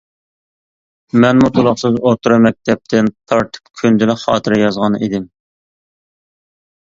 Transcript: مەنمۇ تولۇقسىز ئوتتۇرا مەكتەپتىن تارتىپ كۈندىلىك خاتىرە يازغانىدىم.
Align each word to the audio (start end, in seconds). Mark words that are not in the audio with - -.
مەنمۇ 1.23 1.49
تولۇقسىز 1.57 1.99
ئوتتۇرا 2.11 2.39
مەكتەپتىن 2.45 3.11
تارتىپ 3.33 3.69
كۈندىلىك 3.81 4.21
خاتىرە 4.23 4.59
يازغانىدىم. 4.61 5.29